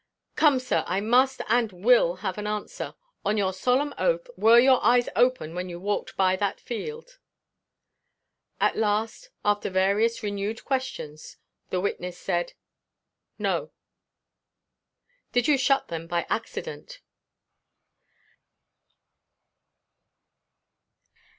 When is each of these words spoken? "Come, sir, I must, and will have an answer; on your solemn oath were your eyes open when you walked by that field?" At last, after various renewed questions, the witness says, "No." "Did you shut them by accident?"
"Come, 0.35 0.57
sir, 0.59 0.83
I 0.87 0.99
must, 0.99 1.41
and 1.47 1.71
will 1.71 2.15
have 2.25 2.39
an 2.39 2.47
answer; 2.47 2.95
on 3.23 3.37
your 3.37 3.53
solemn 3.53 3.93
oath 3.99 4.27
were 4.35 4.57
your 4.57 4.83
eyes 4.83 5.07
open 5.15 5.53
when 5.53 5.69
you 5.69 5.79
walked 5.79 6.17
by 6.17 6.35
that 6.37 6.59
field?" 6.59 7.19
At 8.59 8.75
last, 8.75 9.29
after 9.45 9.69
various 9.69 10.23
renewed 10.23 10.65
questions, 10.65 11.37
the 11.69 11.79
witness 11.79 12.17
says, 12.17 12.55
"No." 13.37 13.69
"Did 15.33 15.47
you 15.47 15.55
shut 15.55 15.89
them 15.89 16.07
by 16.07 16.25
accident?" 16.31 16.99